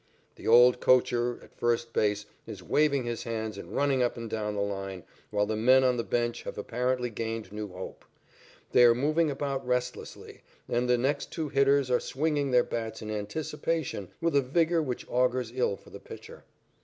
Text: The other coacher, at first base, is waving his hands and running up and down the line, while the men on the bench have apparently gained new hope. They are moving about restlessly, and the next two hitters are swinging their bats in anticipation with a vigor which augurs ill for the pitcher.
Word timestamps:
The 0.35 0.51
other 0.51 0.77
coacher, 0.77 1.39
at 1.43 1.53
first 1.59 1.93
base, 1.93 2.25
is 2.47 2.63
waving 2.63 3.03
his 3.03 3.21
hands 3.21 3.55
and 3.55 3.71
running 3.75 4.01
up 4.01 4.17
and 4.17 4.27
down 4.27 4.55
the 4.55 4.61
line, 4.61 5.03
while 5.29 5.45
the 5.45 5.55
men 5.55 5.83
on 5.83 5.97
the 5.97 6.03
bench 6.03 6.41
have 6.41 6.57
apparently 6.57 7.11
gained 7.11 7.51
new 7.51 7.67
hope. 7.67 8.03
They 8.71 8.83
are 8.83 8.95
moving 8.95 9.29
about 9.29 9.63
restlessly, 9.63 10.41
and 10.67 10.89
the 10.89 10.97
next 10.97 11.31
two 11.31 11.49
hitters 11.49 11.91
are 11.91 11.99
swinging 11.99 12.49
their 12.49 12.63
bats 12.63 13.03
in 13.03 13.11
anticipation 13.11 14.09
with 14.19 14.35
a 14.35 14.41
vigor 14.41 14.81
which 14.81 15.07
augurs 15.07 15.51
ill 15.53 15.77
for 15.77 15.91
the 15.91 15.99
pitcher. 15.99 16.45